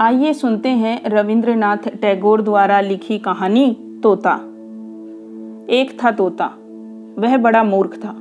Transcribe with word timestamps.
आइए 0.00 0.32
सुनते 0.32 0.68
हैं 0.68 1.00
रविंद्रनाथ 1.06 1.76
टैगोर 1.76 2.42
द्वारा 2.42 2.80
लिखी 2.80 3.18
कहानी 3.18 3.76
तोता। 4.02 4.32
एक 5.72 5.98
था 6.04 6.10
तोता। 6.10 6.44
वह 7.18 7.36
बड़ा 7.36 7.64
मूर्ख 7.64 7.94
था। 7.94 8.14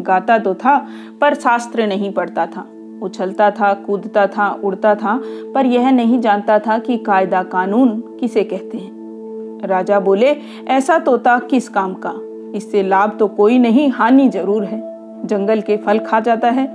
गाता 0.00 0.38
तो 0.38 0.54
था, 0.54 0.88
पर 1.20 1.34
शास्त्र 1.34 1.86
नहीं 1.86 2.12
पढ़ता 2.12 2.46
था। 2.46 2.66
उछलता 3.02 3.50
था, 3.50 3.74
कूदता 3.74 4.26
था, 4.26 4.48
उड़ता 4.64 4.94
था, 4.94 5.20
पर 5.54 5.66
यह 5.66 5.90
नहीं 5.90 6.20
जानता 6.20 6.58
था 6.58 6.78
कि 6.78 6.98
कायदा 6.98 7.42
कानून 7.42 8.00
किसे 8.20 8.44
कहते 8.44 8.78
हैं। 8.78 9.66
राजा 9.66 10.00
बोले, 10.00 10.36
ऐसा 10.68 10.98
तोता 10.98 11.38
किस 11.38 11.68
काम 11.68 11.94
का? 12.06 12.14
इससे 12.56 12.82
लाभ 12.82 13.16
तो 13.18 13.28
कोई 13.28 13.58
नहीं, 13.58 13.90
हानि 13.90 14.28
ज़रूर 14.28 14.64
है। 14.64 14.80
जंगल 15.26 15.60
के 15.60 15.76
फल 15.76 15.98
खा 15.98 16.20
जाता 16.20 16.50
है, 16.50 16.68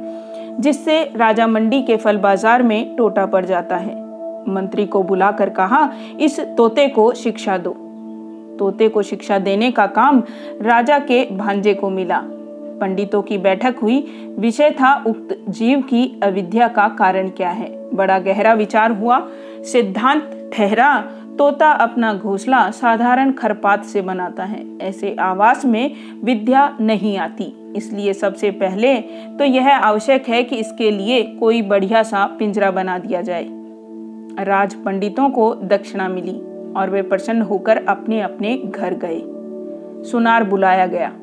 जिससे 0.61 1.03
राजा 1.15 1.47
मंडी 1.47 1.81
के 1.81 1.97
फल 1.97 2.17
बाज़ार 2.17 2.63
में 2.63 2.95
टोटा 2.95 3.25
पड़ 3.25 3.45
जाता 3.45 3.75
है। 3.75 3.98
मंत्री 4.47 4.85
को 4.85 5.03
बुलाकर 5.03 5.49
कहा, 5.49 5.93
इस 6.19 6.39
तोते 6.39 6.87
को 6.87 7.13
शिक्षा 7.13 7.57
दो। 7.57 7.77
तोते 8.59 8.89
को 8.89 9.01
शिक्षा 9.01 9.39
देने 9.39 9.71
का 9.71 9.85
काम 9.85 10.23
राजा 10.61 10.99
के 10.99 11.37
भांजे 11.37 11.73
को 11.73 11.89
मिला। 11.89 12.21
पंडितों 12.81 13.21
की 13.21 13.37
बैठक 13.37 13.75
हुई। 13.81 13.99
विषय 14.39 14.71
था 14.71 15.03
उक्त 15.07 15.45
जीव 15.49 15.81
की 15.81 16.19
अविद्या 16.23 16.67
का 16.67 16.87
कारण 16.87 17.29
क्या 17.29 17.49
है? 17.49 17.89
बड़ा 17.93 18.19
गहरा 18.19 18.53
विचार 18.53 18.91
हुआ। 18.91 19.27
सिद्धांत 19.63 20.51
ठहरा। 20.53 21.07
तोता 21.37 21.71
अपना 21.71 22.13
घोंसला 22.13 22.71
साधारण 22.71 23.31
खरपात 23.31 23.85
से 23.85 24.01
बनाता 24.01 24.43
है। 24.43 24.65
ऐसे 24.81 25.15
आवास 25.19 25.65
में 25.65 25.91
विद्या 26.23 26.77
नहीं 26.81 27.17
आती। 27.17 27.73
इसलिए 27.75 28.13
सबसे 28.13 28.51
पहले 28.51 28.95
तो 29.37 29.43
यह 29.43 29.77
आवश्यक 29.77 30.29
है 30.29 30.43
कि 30.43 30.55
इसके 30.55 30.91
लिए 30.91 31.23
कोई 31.23 31.61
बढ़िया 31.61 32.03
सा 32.03 32.25
पिंजरा 32.25 32.71
बना 32.71 32.97
दिया 32.97 33.21
जाए। 33.21 33.58
राज 34.43 34.75
पंडितों 34.75 35.29
को 35.29 35.55
दक्षिणा 35.55 36.07
मिली 36.07 36.41
और 36.73 36.89
वे 36.89 37.01
प्रसन्न 37.01 37.41
होकर 37.41 37.85
अपने 37.87 38.21
अपने 38.21 38.57
घर 38.57 38.93
गए। 38.93 39.21
सुनार 40.11 40.43
बुलाया 40.43 40.85
गया। 40.85 41.13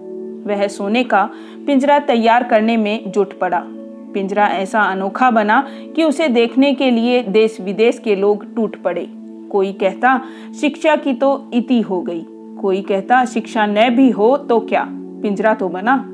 वह 0.47 0.69
सोने 0.69 1.05
का 1.05 1.31
पिंजरा 1.67 1.99
तैयार 1.99 2.43
करने 2.43 2.77
में 2.77 3.11
जुट 3.11 3.39
पड़ा। 3.39 3.63
पिंजरा 4.15 4.47
ऐसा 4.47 4.81
अनोखा 4.81 5.31
बना 5.31 5.69
कि 5.97 6.05
उसे 6.05 6.29
देखने 6.29 6.75
के 6.75 6.91
लिए 6.91 7.23
देश 7.23 7.61
विदेश 7.61 7.99
के 7.99 8.17
लोग 8.17 8.55
टूट 8.55 8.83
पड़े। 8.83 9.09
कोई 9.51 9.73
कहता, 9.73 10.21
शिक्षा 10.61 10.97
की 10.97 11.13
तो 11.15 11.51
इति 11.55 11.81
हो 11.81 12.03
गई। 12.03 12.27
कोई 12.61 12.83
कहता, 12.83 13.25
शिक्षा 13.25 13.67
न 13.67 13.91
भी 13.91 14.11
हो 14.11 14.37
तो 14.37 14.61
क्या? 14.61 14.87
पिंजरा 14.91 15.55
तो 15.55 15.69
बना। 15.69 16.13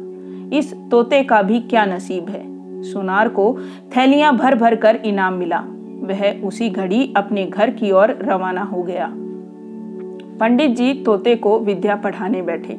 इस 0.57 0.75
तोते 0.91 1.23
का 1.23 1.43
भी 1.43 1.61
क्या 1.61 1.85
नसीब 1.85 2.29
है? 2.29 2.53
सुनार 2.83 3.29
को 3.29 3.59
थैलियाँ 3.97 4.37
भर 4.37 4.55
भर 4.55 4.75
कर 4.75 4.97
इनाम 4.97 5.35
मिला। 5.35 5.65
वह 6.03 6.47
उसी 6.47 6.71
घड़ी 6.71 7.15
अपने 7.17 7.47
घर 7.47 7.71
की 7.71 7.91
ओर 7.91 8.19
रवाना 8.23 8.63
हो 8.63 8.83
गया। 8.83 9.13
पंडित 10.41 10.71
जी 10.71 10.95
तोते 10.95 11.37
को 11.37 11.59
विद्या 11.59 11.97
पढ़ाने 11.97 12.43
बैठे। 12.43 12.77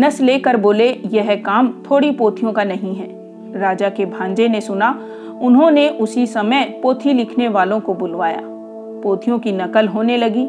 नस 0.00 0.20
लेकर 0.20 0.56
बोले, 0.56 0.90
यह 0.90 1.34
काम 1.34 1.68
थोड़ी 1.68 2.10
पोथियों 2.10 2.52
का 2.52 2.64
नहीं 2.64 2.94
है। 2.94 3.16
राजा 3.58 3.88
के 3.88 4.06
भांजे 4.06 4.48
ने 4.48 4.60
सुना। 4.60 5.06
उन्होंने 5.42 5.88
उसी 5.88 6.26
समय 6.26 6.80
पोथी 6.82 7.12
लिखने 7.12 7.48
वालों 7.48 7.80
को 7.80 7.94
बुलवाया। 7.94 8.40
पोथियों 9.02 9.38
की 9.38 9.52
नकल 9.52 9.88
होने 9.88 10.16
लगी। 10.16 10.48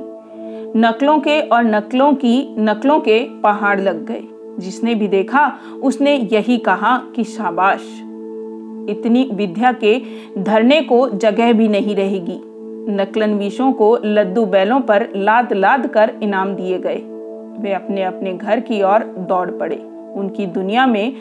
नकलों 0.80 1.20
के 1.20 1.42
और 1.42 1.64
नकलों 1.64 2.14
की 2.14 2.56
नकलों 2.60 3.00
के 3.00 3.42
पहाड़ 3.44 3.82
लग 3.82 4.06
गए। 4.06 4.23
जिसने 4.60 4.95
भी 4.95 5.08
देखा, 5.08 5.60
उसने 5.84 6.16
यही 6.16 6.58
कहा 6.58 7.02
कि 7.16 7.23
शाबाश। 7.23 8.04
इतनी 8.89 9.30
विद्या 9.33 9.71
के 9.71 10.02
धरने 10.38 10.81
को 10.81 11.09
जगह 11.09 11.53
भी 11.53 11.67
नहीं 11.67 11.95
रहेगी। 11.95 12.39
नकलन 12.91 13.33
विषों 13.33 13.71
को 13.71 13.99
लद्दू 14.05 14.45
बैलों 14.45 14.80
पर 14.80 15.07
लाद 15.16 15.53
लाद 15.53 15.88
कर 15.88 16.11
इनाम 16.23 16.55
दिए 16.55 16.77
गए। 16.77 17.02
वे 17.61 17.73
अपने 17.73 18.03
अपने 18.03 18.33
घर 18.33 18.59
की 18.59 18.81
ओर 18.81 19.03
दौड़ 19.03 19.52
पड़े। 19.52 19.75
उनकी 20.15 20.45
दुनिया 20.45 20.87
में 20.87 21.14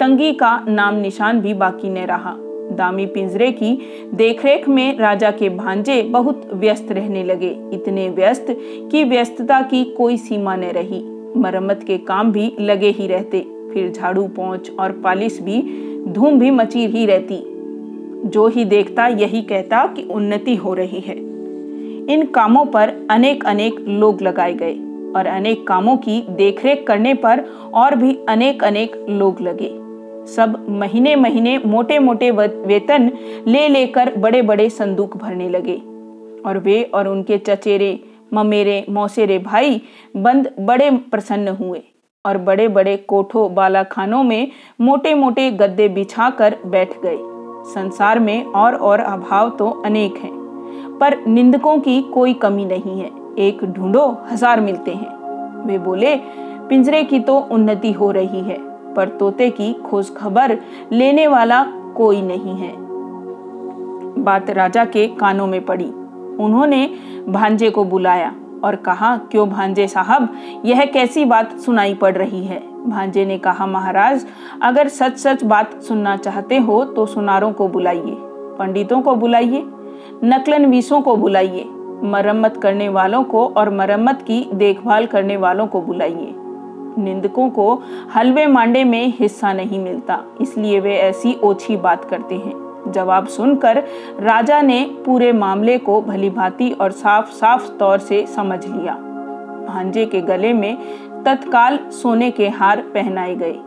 तंगी 0.00 0.32
का 0.32 0.64
नाम 0.68 0.94
निशान 0.94 1.40
भी 1.40 1.54
बाकी 1.54 1.90
न 1.90 1.96
रहा। 1.96 2.34
दामी 2.72 3.06
पिंजरे 3.06 3.52
की 3.52 3.78
देखरेख 4.14 4.68
में 4.68 4.98
राजा 4.98 5.30
के 5.30 5.48
भांजे 5.48 6.02
बहुत 6.02 6.50
व्यस्त 6.52 6.92
रहने 6.92 7.24
लगे। 7.24 7.56
इतने 7.72 8.08
व्यस्त 8.08 8.46
कि 8.90 9.04
व्यस्तता 9.04 9.60
की 9.60 9.84
कोई 9.84 10.16
सीमा 10.16 10.56
न 10.56 10.64
रही। 10.64 11.02
मरम्मत 11.36 11.84
के 11.86 11.98
काम 11.98 12.32
भी 12.32 12.56
लगे 12.60 12.88
ही 12.88 13.06
रहते। 13.06 13.40
फिर 13.72 13.92
झाड़ू 13.92 14.28
पहुँच 14.28 14.70
और 14.80 14.92
पालिश 14.92 15.40
भी 15.42 15.60
धूम 16.08 16.38
भी 16.38 16.50
मची 16.50 16.86
ही 16.86 17.06
रहती। 17.06 17.42
जो 18.28 18.46
ही 18.48 18.64
देखता, 18.64 19.06
यही 19.06 19.42
कहता 19.42 19.86
कि 19.86 20.02
उन्नति 20.02 20.54
हो 20.56 20.74
रही 20.74 21.00
है। 21.00 21.16
इन 22.08 22.26
कामों 22.34 22.64
पर 22.64 22.92
अनेक 23.10 23.44
अनेक 23.44 23.84
लोग 23.88 24.22
लगाए 24.22 24.52
गए 24.54 24.74
और 25.16 25.26
अनेक 25.26 25.66
कामों 25.66 25.96
की 25.96 26.20
देखरेख 26.30 26.84
करने 26.86 27.14
पर 27.14 27.44
और 27.74 27.94
भी 27.94 28.16
अनेक 28.28 28.64
अनेक 28.64 28.96
लोग 29.08 29.40
लगे। 29.40 29.70
सब 30.26 30.66
महीने 30.68 31.14
महीने 31.16 31.58
मोटे 31.66 31.98
मोटे 31.98 32.30
वेतन 32.30 33.10
ले 33.46 33.68
लेकर 33.68 34.12
बड़े 34.16 34.42
बड़े 34.42 34.68
संदूक 34.70 35.16
भरने 35.16 35.48
लगे 35.48 35.76
और 36.46 36.58
वे 36.58 36.82
और 36.84 37.08
उनके 37.08 37.38
चचेरे, 37.38 37.98
ममेरे, 38.34 38.84
मौसेरे 38.90 39.38
भाई 39.38 39.80
बंद 40.16 40.50
बड़े 40.60 40.90
प्रसन्न 40.90 41.48
हुए। 41.48 41.82
और 42.24 42.38
बड़े 42.38 42.66
बड़े 42.68 42.96
कोठों 43.08 43.52
बालाखानों 43.54 44.22
में 44.22 44.50
मोटे 44.80 45.14
मोटे 45.14 45.50
गद्दे 45.50 45.88
बिछाकर 45.88 46.56
बैठ 46.66 46.92
गए 47.02 47.18
संसार 47.66 48.18
में 48.18 48.44
और 48.44 48.74
और 48.74 49.00
अभाव 49.00 49.50
तो 49.50 49.68
अनेक 49.86 50.16
हैं, 50.16 50.30
पर 50.98 51.16
निंदकों 51.26 51.78
की 51.78 52.00
कोई 52.04 52.34
कमी 52.34 52.64
नहीं 52.64 53.00
है। 53.00 53.10
एक 53.38 53.64
ढूंढो, 53.66 54.06
हज़ार 54.30 54.60
मिलते 54.60 54.90
हैं। 54.90 55.66
वे 55.66 55.78
बोले, 55.78 56.14
पिंजरे 56.68 57.02
की 57.04 57.20
तो 57.20 57.38
उन्नति 57.52 57.92
हो 57.92 58.10
रही 58.10 58.40
है, 58.40 58.56
पर 58.94 59.08
तोते 59.10 59.48
की 59.50 59.72
खोज 59.82 60.14
खबर 60.16 60.56
लेने 60.92 61.26
वाला 61.26 61.62
कोई 61.96 62.20
नहीं 62.22 62.56
है। 62.56 62.72
बात 64.18 64.50
राजा 64.50 64.84
के 64.84 65.06
कानों 65.16 65.46
में 65.46 65.64
पड़ी। 65.64 65.90
उन्होंने 66.40 66.86
भांजे 67.28 67.70
को 67.70 67.84
बुलाया। 67.84 68.34
और 68.64 68.76
कहा, 68.76 69.16
क्यों 69.30 69.48
भांजे 69.50 69.86
साहब, 69.88 70.28
यह 70.64 70.84
कैसी 70.84 71.24
बात 71.24 71.58
सुनाई 71.60 71.94
पड़ 71.94 72.14
रही 72.16 72.44
है? 72.44 72.60
भांजे 72.86 73.24
ने 73.26 73.38
कहा, 73.38 73.66
महाराज, 73.66 74.26
अगर 74.62 74.88
सच 74.88 75.18
सच 75.18 75.44
बात 75.44 75.80
सुनना 75.82 76.16
चाहते 76.16 76.56
हो 76.58 76.84
तो 76.84 77.06
सुनारों 77.06 77.52
को 77.52 77.68
बुलाइए, 77.68 78.16
पंडितों 78.58 79.00
को 79.02 79.14
बुलाइए, 79.14 79.64
नकलन 80.24 80.66
वीसों 80.66 81.00
को 81.00 81.16
बुलाइए, 81.16 81.64
मरम्मत 82.04 82.56
करने 82.56 82.88
वालों 82.88 83.22
को 83.24 83.46
और 83.46 83.70
मरम्मत 83.70 84.22
की 84.22 84.44
देखभाल 84.54 85.06
करने 85.06 85.36
वालों 85.36 85.66
को 85.66 85.80
बुलाइए। 85.80 86.34
निंदकों 86.98 87.48
को 87.50 87.82
हलवे 88.14 88.46
मांडे 88.46 88.82
में 88.84 89.12
हिस्सा 89.18 89.52
नहीं 89.52 89.78
मिलता, 89.78 90.18
इसलिए 90.40 90.80
वे 90.80 90.96
ऐसी 90.96 91.34
ओछी 91.44 91.76
बात 91.76 92.04
करते 92.04 92.34
हैं। 92.34 92.71
जवाब 92.88 93.26
सुनकर 93.26 93.82
राजा 94.20 94.60
ने 94.62 94.84
पूरे 95.06 95.32
मामले 95.32 95.78
को 95.78 96.00
भली 96.02 96.30
भांति 96.30 96.70
और 96.70 96.90
साफ़ 96.90 97.30
साफ़ 97.30 97.70
तौर 97.70 97.98
से 97.98 98.26
समझ 98.26 98.66
लिया। 98.66 98.94
भांजे 99.68 100.06
के 100.06 100.20
गले 100.20 100.52
में 100.52 100.76
तत्काल 101.24 101.78
सोने 101.92 102.30
के 102.30 102.48
हार 102.48 102.80
पहनाए 102.80 103.34
गए। 103.34 103.58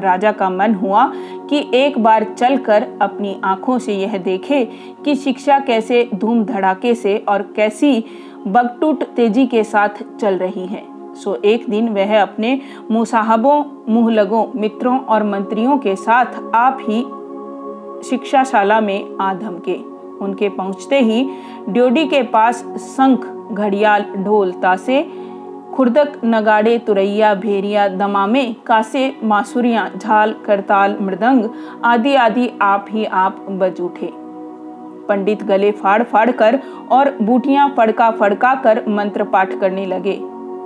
राजा 0.00 0.32
का 0.32 0.50
मन 0.50 0.74
हुआ 0.74 1.12
कि 1.50 1.70
एक 1.74 1.98
बार 1.98 2.24
चलकर 2.24 2.86
अपनी 3.02 3.40
आँखों 3.44 3.78
से 3.78 3.94
यह 3.94 4.18
देखे 4.18 4.64
कि 5.04 5.14
शिक्षा 5.14 5.58
कैसे 5.58 6.08
धूम 6.14 6.44
धड़ाके 6.44 6.94
से 6.94 7.24
और 7.28 7.42
कैसी 7.56 8.04
बगटूट 8.46 9.02
तेज़ी 9.02 9.46
के 9.46 9.64
साथ 9.64 10.02
चल 10.20 10.34
रही 10.34 10.66
है। 10.66 10.82
सो 11.14 11.34
एक 11.44 11.70
दिन 11.70 11.88
वह 11.88 12.22
अपने 12.22 12.60
मुसाहबों, 12.90 13.64
मुहलगों, 13.88 14.46
मित्रों 14.56 14.98
और 14.98 15.22
मंत्रियों 15.22 15.78
के 15.78 15.96
साथ 15.96 16.26
आप 16.54 16.78
ही 16.80 17.04
शिक्षाशाला 18.04 18.80
में 18.80 19.16
आ 19.20 19.32
धमके। 19.34 19.78
उनके 20.20 20.48
पहुँचते 20.48 21.00
ही 21.00 21.22
ड्योडी 21.68 22.04
के 22.06 22.22
पास 22.22 22.62
शंख, 22.78 23.26
घड़ियाल, 23.52 24.04
ढोल 24.16 24.52
तासे 24.52 25.02
खुर्दक, 25.74 26.20
नगाड़े, 26.24 26.78
तुरैया 26.78 27.34
भेरिया 27.34 27.88
दमामे, 27.88 28.44
कासे, 28.66 29.12
मासुरिया, 29.24 29.90
झाल, 29.96 30.34
करताल, 30.46 30.96
मृदंग 31.00 31.48
आदि 31.84 32.14
आदि 32.14 32.50
आप 32.62 32.86
ही 32.90 33.04
आप 33.04 33.46
बज 33.50 33.80
उठे। 33.80 34.10
पंडित 35.08 35.42
गले 35.42 35.70
फाड़ 35.72 36.02
फाड़ 36.02 36.30
कर 36.30 36.58
और 36.90 37.10
बूटियाँ 37.22 37.68
फड़का 37.76 38.10
फड़का 38.10 38.54
कर 38.54 38.84
मंत्र 38.88 39.24
पाठ 39.24 39.58
करने 39.60 39.86
लगे। 39.86 40.18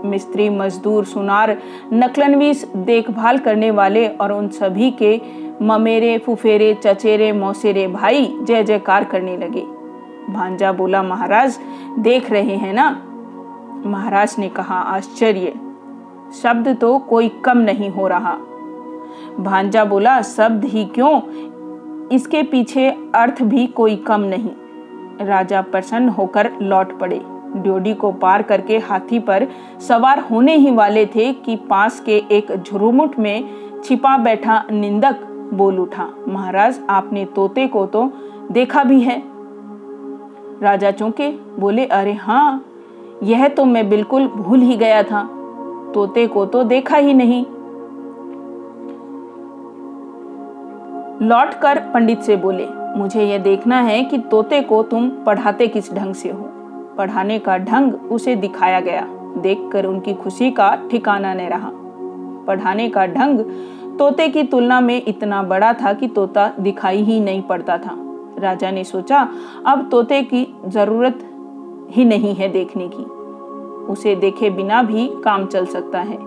मिस्त्री, 0.04 0.48
मजदूर, 0.50 1.04
सुनार, 1.04 1.56
नकलनवीस 1.92 2.64
देखभाल 2.76 3.38
करने 3.38 3.70
वाले 3.70 4.06
और 4.08 4.32
उन 4.32 4.48
सभी 4.48 4.90
के 4.90 5.16
ममेरे, 5.62 6.18
फुफेरे, 6.18 6.74
चचेरे, 6.74 7.32
मौसेरे 7.32 7.88
भाई 7.88 8.38
जय 8.42 8.64
जयकार 8.64 9.04
करने 9.04 9.36
लगे। 9.36 9.66
भांजा 10.32 10.72
बोला, 10.72 11.02
महाराज, 11.02 11.58
देख 11.98 12.30
रहे 12.30 12.56
हैं 12.56 12.72
ना? 12.72 13.02
महाराज 13.86 14.36
ने 14.38 14.48
कहा, 14.48 14.74
आश्चर्य, 14.74 15.52
शब्द 16.42 16.78
तो 16.80 16.98
कोई 16.98 17.28
कम 17.28 17.58
नहीं 17.58 17.90
हो 17.90 18.08
रहा। 18.08 18.36
भांजा 19.40 19.84
बोला, 19.84 20.22
शब्द 20.22 20.64
ही 20.64 20.84
क्यों? 20.84 21.20
इसके 22.08 22.42
पीछे 22.42 22.90
अर्थ 23.14 23.42
भी 23.42 23.66
कोई 23.66 23.96
कम 23.96 24.20
नहीं। 24.20 24.50
राजा 25.26 25.60
प्रसन्न 25.62 26.08
होकर 26.08 26.50
लौट 26.62 26.98
पड़े। 26.98 27.20
ड्योडी 27.56 27.94
को 27.94 28.12
पार 28.12 28.42
करके 28.42 28.78
हाथी 28.78 29.18
पर 29.18 29.46
सवार 29.80 30.18
होने 30.18 30.54
ही 30.54 30.70
वाले 30.70 31.06
थे 31.06 31.32
कि 31.32 31.56
पास 31.56 32.00
के 32.00 32.24
एक 32.30 32.62
झुरुमुट 32.62 33.18
में 33.18 33.50
छिपा 33.84 34.16
बैठा 34.18 34.64
निंदक 34.70 35.33
बोल 35.54 35.78
उठा, 35.78 36.08
महाराज, 36.28 36.80
आपने 36.90 37.24
तोते 37.26 37.66
को 37.66 37.84
तो 37.86 38.10
देखा 38.52 38.84
भी 38.84 39.00
है। 39.00 39.22
राजा 40.62 40.90
चौंके 40.90 41.30
बोले, 41.58 41.84
अरे 41.86 42.12
हाँ 42.14 42.64
यह 43.22 43.46
तो 43.48 43.64
मैं 43.64 43.88
बिल्कुल 43.88 44.26
भूल 44.28 44.60
ही 44.60 44.76
गया 44.76 45.02
था, 45.02 45.22
तोते 45.94 46.26
को 46.26 46.44
तो 46.46 46.62
देखा 46.64 46.96
ही 46.96 47.14
नहीं। 47.14 47.44
लौट 51.22 51.54
कर 51.54 51.78
पंडित 51.90 52.20
से 52.20 52.36
बोले, 52.36 52.66
मुझे 52.96 53.22
यह 53.22 53.38
देखना 53.38 53.80
है 53.80 54.02
कि 54.04 54.18
तोते 54.30 54.60
को 54.62 54.82
तुम 54.82 55.08
पढ़ाते 55.26 55.66
किस 55.66 55.92
ढंग 55.94 56.14
से 56.14 56.30
हो। 56.30 56.48
पढ़ाने 56.98 57.38
का 57.38 57.56
ढंग 57.58 57.94
उसे 58.12 58.34
दिखाया 58.36 58.80
गया, 58.80 59.06
देखकर 59.36 59.86
उनकी 59.86 60.14
खुशी 60.14 60.50
का 60.50 60.74
ठिकाना 60.90 61.34
न 61.34 61.48
रहा। 61.48 61.70
पढ़ाने 62.46 62.88
का 62.88 63.06
ढंग 63.06 63.38
तोते 63.98 64.28
की 64.28 64.42
तुलना 64.42 64.80
में 64.80 65.02
इतना 65.08 65.42
बड़ा 65.42 65.72
था 65.72 65.92
कि 65.92 66.08
तोता 66.08 66.52
दिखाई 66.60 67.02
ही 67.02 67.20
नहीं 67.20 67.42
पड़ता 67.42 67.78
था। 67.78 67.96
राजा 68.38 68.70
ने 68.70 68.84
सोचा, 68.84 69.28
अब 69.66 69.88
तोते 69.90 70.22
की 70.22 70.46
ज़रूरत 70.66 71.18
ही 71.90 72.04
नहीं 72.04 72.34
है 72.34 72.48
देखने 72.48 72.88
की। 72.94 73.02
उसे 73.92 74.14
देखे 74.16 74.50
बिना 74.50 74.82
भी 74.82 75.08
काम 75.24 75.46
चल 75.46 75.66
सकता 75.66 76.00
है। 76.00 76.18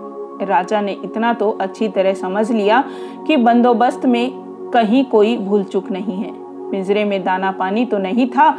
राजा 0.46 0.80
ने 0.80 0.92
इतना 1.04 1.32
तो 1.32 1.50
अच्छी 1.50 1.88
तरह 1.88 2.14
समझ 2.14 2.50
लिया 2.52 2.84
कि 3.26 3.36
बंदोबस्त 3.36 4.06
में 4.06 4.30
कहीं 4.74 5.04
कोई 5.04 5.36
भूल 5.38 5.64
चुक 5.64 5.90
नहीं 5.90 6.16
है। 6.16 6.32
पिंजरे 6.70 7.04
में 7.04 7.24
दाना 7.24 7.50
पानी 7.50 7.84
तो 7.86 7.98
नहीं 7.98 8.28
था, 8.28 8.58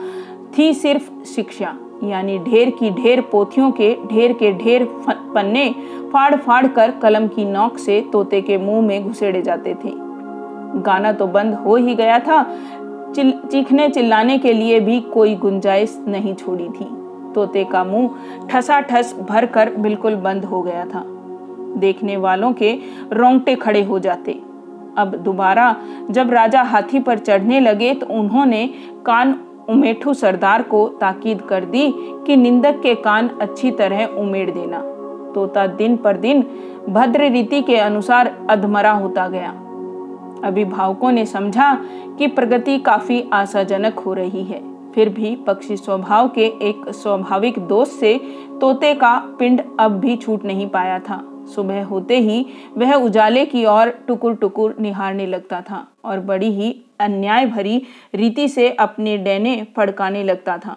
थी 0.57 0.73
सिर्फ़ 0.73 1.23
शिक्षा। 1.23 1.77
यानी 2.03 2.37
ढेर 2.39 2.69
की 2.69 2.89
ढेर 2.91 3.21
पोथियों 3.21 3.71
के 3.71 3.95
ढेर 4.07 4.33
के 4.33 4.51
ढेर 4.53 4.83
पन्ने 5.09 5.69
फाड़ 6.13 6.35
फाड़ 6.35 6.67
कर 6.67 6.91
कलम 6.91 7.27
की 7.27 7.45
नोक 7.45 7.77
से 7.77 7.99
तोते 8.13 8.41
के 8.41 8.57
मुँह 8.57 8.81
में 8.81 9.07
घुसेड़े 9.07 9.41
जाते 9.41 9.73
थे। 9.75 9.91
गाना 10.81 11.11
तो 11.11 11.27
बंद 11.27 11.53
हो 11.55 11.75
ही 11.75 11.95
गया 11.95 12.19
था। 12.19 12.43
चिल, 13.15 13.31
चीखने 13.51 13.89
चिल्लाने 13.89 14.37
के 14.37 14.53
लिए 14.53 14.79
भी 14.79 14.99
कोई 15.01 15.35
गुंजाइश 15.35 15.97
नहीं 16.07 16.33
छोड़ी 16.35 16.69
थी। 16.69 16.85
तोते 17.35 17.63
का 17.63 17.83
मुँह 17.83 18.47
ठसा 18.49 18.79
ठस 18.81 19.15
भर 19.29 19.45
कर 19.45 19.75
बिल्कुल 19.75 20.15
बंद 20.15 20.45
हो 20.45 20.61
गया 20.61 20.85
था। 20.85 21.03
देखने 21.77 22.17
वालों 22.17 22.51
के 22.53 22.71
रोंगटे 23.13 23.55
खड़े 23.55 23.83
हो 23.83 23.99
जाते। 23.99 24.39
अब 24.97 25.15
दोबारा 25.15 25.75
जब 26.11 26.29
राजा 26.29 26.61
हाथी 26.61 26.99
पर 26.99 27.17
चढ़ने 27.17 27.59
लगे 27.59 27.93
तो 27.93 28.05
उन्होंने 28.13 28.65
कान 29.05 29.35
उमेठू 29.69 30.13
सरदार 30.13 30.61
को 30.61 30.87
ताकीद 30.87 31.41
कर 31.41 31.65
दी 31.65 31.93
कि 32.27 32.35
निंदक 32.35 32.79
के 32.81 32.95
कान 32.95 33.27
अच्छी 33.41 33.71
तरह 33.71 34.05
उमेड़ 34.05 34.51
देना। 34.51 34.81
तोता 35.35 35.67
दिन 35.67 35.97
पर 35.97 36.17
दिन 36.17 36.45
भद्र 36.89 37.29
रीति 37.29 37.61
के 37.61 37.75
अनुसार 37.75 38.47
अधमरा 38.49 38.91
होता 38.91 39.27
गया। 39.27 39.49
अभिभावकों 40.43 41.11
ने 41.11 41.25
समझा 41.25 41.73
कि 42.17 42.27
प्रगति 42.27 42.77
काफ़ी 42.77 43.29
आशाजनक 43.33 43.99
हो 43.99 44.13
रही 44.13 44.43
है। 44.43 44.61
फिर 44.91 45.09
भी 45.09 45.35
पक्षी 45.35 45.77
स्वभाव 45.77 46.29
के 46.29 46.45
एक 46.45 46.89
स्वाभाविक 46.89 47.59
दोष 47.59 47.87
से 47.87 48.21
तोते 48.61 48.93
का 48.93 49.17
पिंड 49.39 49.61
अब 49.79 49.91
भी 49.91 50.15
छूट 50.15 50.45
नहीं 50.45 50.67
पाया 50.67 50.99
था। 50.99 51.23
सुबह 51.55 51.83
होते 51.83 52.19
ही 52.19 52.45
वह 52.77 52.93
उजाले 52.93 53.45
की 53.45 53.65
ओर 53.65 53.89
टुकुर 54.07 54.35
टुकुर 54.35 54.75
निहारने 54.79 55.25
लगता 55.25 55.61
था 55.61 55.85
और 56.05 56.19
बड़ी 56.19 56.51
ही 56.51 56.75
अन्याय 56.99 57.45
भरी 57.45 57.81
रीति 58.15 58.47
से 58.47 58.69
अपने 58.69 59.17
डैने 59.17 59.55
फड़काने 59.77 60.23
लगता 60.23 60.57
था। 60.57 60.75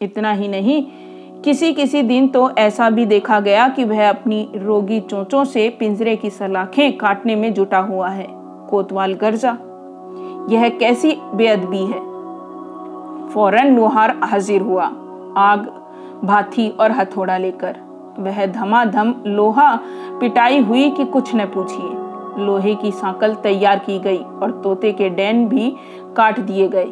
इतना 0.00 0.32
ही 0.32 0.48
नहीं 0.48 0.82
किसी 1.42 1.72
किसी 1.72 2.02
दिन 2.02 2.28
तो 2.28 2.48
ऐसा 2.50 2.88
भी 2.90 3.04
देखा 3.06 3.40
गया 3.40 3.68
कि 3.68 3.84
वह 3.84 4.08
अपनी 4.08 4.48
रोगी 4.54 5.00
चोंचों 5.00 5.44
से 5.44 5.68
पिंजरे 5.70 6.16
की 6.16 6.30
सलाखें 6.30 6.96
काटने 6.98 7.36
में 7.36 7.52
जुटा 7.54 7.78
हुआ 7.78 8.08
है। 8.08 8.26
कोतवाल 8.70 9.14
गर्जा, 9.14 9.50
यह 10.50 10.68
कैसी 10.70 11.16
बेअदबी 11.34 11.84
है? 11.84 12.00
फ़ौरन 13.28 13.74
लोहार 13.76 14.16
हाजिर 14.24 14.60
हुआ, 14.60 14.84
आग 15.38 15.66
भाथी 16.24 16.68
और 16.70 16.92
हथौड़ा 16.92 17.36
लेकर। 17.38 17.76
वह 18.18 18.46
धमाधम 18.46 19.14
लोहा 19.26 19.78
पिटाई 20.20 20.60
हुई 20.60 20.90
कि 20.90 21.04
कुछ 21.04 21.34
न 21.34 21.44
पूछिए। 21.44 22.04
लोहे 22.44 22.74
की 22.74 22.90
सांकल 22.92 23.34
तैयार 23.34 23.78
की 23.78 23.98
गई 23.98 24.18
और 24.18 24.60
तोते 24.64 24.92
के 24.92 25.10
डैन 25.10 25.48
भी 25.48 25.76
काट 26.16 26.40
दिए 26.40 26.68
गए। 26.68 26.86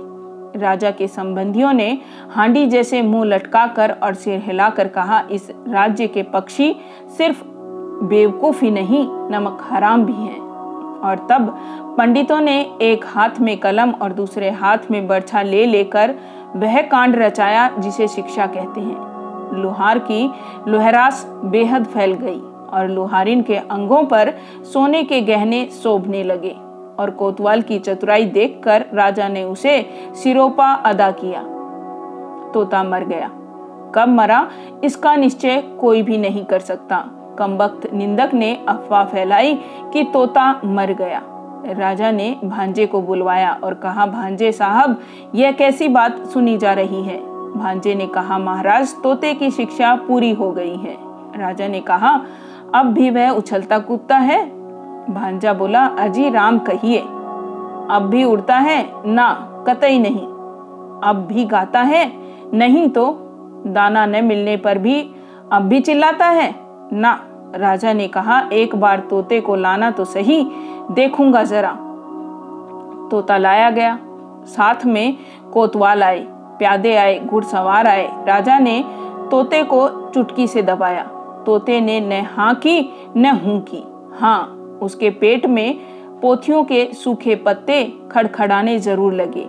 राजा 0.60 0.90
के 0.90 1.08
संबंधियों 1.08 1.72
ने 1.72 1.98
हांडी 2.30 2.66
जैसे 2.66 3.02
मुँह 3.02 3.24
लटकाकर 3.24 3.90
और 4.02 4.14
सिर 4.14 4.40
हिलाकर 4.40 4.88
कहा, 4.88 5.22
इस 5.30 5.50
राज्य 5.69 6.06
के 6.06 6.22
पक्षी 6.22 6.76
सिर्फ़ 7.19 7.42
बेवकूफ़ 8.04 8.64
ही 8.64 8.70
नहीं, 8.70 9.06
नमक 9.10 9.58
हराम 9.70 10.04
भी 10.04 10.12
हैं। 10.12 10.40
और 11.00 11.26
तब 11.30 11.58
पंडितों 11.98 12.40
ने 12.40 12.70
एक 12.82 13.04
हाथ 13.06 13.40
में 13.40 13.58
कलम 13.58 13.90
और 13.90 14.12
दूसरे 14.12 14.50
हाथ 14.50 14.78
में 14.90 15.06
बर्छा 15.06 15.42
ले 15.42 15.66
लेकर 15.66 16.14
वह 16.56 16.82
कांड 16.82 17.16
रचाया, 17.16 17.70
जिसे 17.78 18.08
शिक्षा 18.08 18.46
कहते 18.46 18.80
हैं। 18.80 19.12
लोहार 19.52 19.99
की 19.99 20.31
लोहरास 20.69 21.26
बेहद 21.44 21.84
फैल 21.84 22.12
गई 22.12 22.40
और 22.70 22.88
लोहारिन 22.88 23.43
के 23.43 23.56
अंगों 23.56 24.04
पर 24.04 24.34
सोने 24.72 25.04
के 25.04 25.20
गहने 25.20 25.64
शोभने 25.64 26.22
लगे 26.22 26.56
और 26.99 27.10
कोतवाल 27.10 27.62
की 27.62 27.78
चतुराई 27.78 28.25
देखकर 28.25 28.84
राजा 28.94 29.28
ने 29.28 29.44
उसे 29.44 29.90
सिरोपा 30.14 30.72
अदा 30.72 31.10
किया। 31.10 31.43
तोता 32.54 32.82
मर 32.82 33.04
गया। 33.04 33.31
कब 33.94 34.08
मरा, 34.08 34.50
इसका 34.84 35.16
निश्चय 35.16 35.60
कोई 35.60 36.02
भी 36.02 36.19
नहीं 36.19 36.44
कर 36.44 36.58
सकता। 36.58 37.04
कमबख्त 37.38 37.93
निंदक 37.93 38.31
ने 38.34 38.64
अफवाह 38.69 39.04
फैलाई 39.04 39.54
कि 39.93 40.04
तोता 40.04 40.60
मर 40.64 40.93
गया। 40.93 41.22
राजा 41.66 42.10
ने 42.10 42.37
भांजे 42.44 42.87
को 42.87 43.02
बुलवाया 43.02 43.60
और 43.64 43.75
कहा, 43.75 44.06
भांजे 44.06 44.52
साहब, 44.52 45.00
यह 45.34 45.52
कैसी 45.52 45.88
बात 45.88 46.19
सुनी 46.19 46.58
जा 46.58 46.72
रही 46.72 47.02
है? 47.02 47.31
भांजे 47.56 47.94
ने 47.94 48.06
कहा, 48.06 48.38
महाराज, 48.38 48.94
तोते 49.02 49.34
की 49.34 49.50
शिक्षा 49.50 49.94
पूरी 49.94 50.32
हो 50.32 50.52
गई 50.52 50.76
है। 50.76 50.99
राजा 51.40 51.69
ने 51.69 51.81
कहा, 51.81 52.20
अब 52.75 52.87
भी 52.87 53.10
वह 53.10 53.31
उछलता 53.31 53.78
कूदता 53.78 54.16
है? 54.16 54.46
भांजा 55.14 55.52
बोला, 55.52 55.87
अजी 55.87 56.31
राम 56.31 56.58
कहिए, 56.58 56.99
अब 57.90 58.06
भी 58.10 58.25
उड़ता 58.25 58.56
है? 58.56 58.93
ना, 59.06 59.49
कतई 59.66 59.99
नहीं। 59.99 60.26
अब 61.04 61.28
भी 61.32 61.44
गाता 61.44 61.81
है? 61.81 62.12
नहीं 62.54 62.88
तो 62.88 63.19
दाना 63.66 64.06
न 64.06 64.25
मिलने 64.25 64.56
पर 64.56 64.78
भी 64.78 65.11
अब 65.52 65.62
भी 65.62 65.80
चिल्लाता 65.80 66.26
है? 66.26 66.54
ना। 66.92 67.21
राजा 67.54 67.92
ने 67.92 68.09
कहा, 68.09 68.49
एक 68.52 68.76
बार 68.76 69.00
तोते 69.00 69.40
को 69.40 69.56
लाना 69.56 69.90
तो 69.90 70.04
सही, 70.04 70.50
देखूँगा 70.90 71.44
जरा। 71.44 71.76
तोता 73.11 73.37
लाया 73.37 73.71
गया। 73.71 73.99
साथ 74.44 74.87
में 74.87 75.16
कोतवाल 75.52 76.02
आए। 76.02 76.31
प्यादे 76.62 76.95
आए, 76.97 77.19
घुड़सवार 77.19 77.87
आए। 77.87 78.07
राजा 78.26 78.59
ने 78.59 78.83
तोते 79.31 79.62
को 79.62 79.88
चुटकी 80.11 80.47
से 80.47 80.62
दबाया। 80.62 81.02
तोते 81.47 81.81
ने 81.81 82.00
न 82.00 82.21
हाँ 82.26 82.54
की, 82.54 83.12
न 83.16 83.26
हूँ 83.37 83.59
की। 83.61 83.83
हाँ 84.21 84.78
उसके 84.83 85.11
पेट 85.11 85.47
में 85.47 85.78
पोथियों 86.21 86.62
के 86.64 86.85
सूखे 86.95 87.35
पत्ते 87.37 87.83
खड़खड़ाने 88.12 88.78
ज़रूर 88.78 89.14
लगे। 89.14 89.47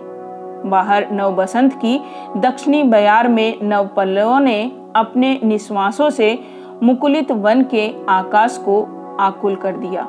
बाहर 0.70 1.10
नव 1.12 1.34
बसंत 1.34 1.74
की 1.74 1.98
दक्षिणी 2.36 2.82
बयार 2.82 3.28
में 3.28 3.58
नव 3.62 3.88
पल्लवों 3.96 4.40
ने 4.40 4.60
अपने 4.96 5.38
निश्वासों 5.44 6.10
से 6.10 6.38
मुकुलित 6.82 7.30
वन 7.32 7.62
के 7.64 7.88
आकाश 8.08 8.56
को 8.58 8.82
आकुल 9.20 9.56
कर 9.56 9.76
दिया। 9.76 10.06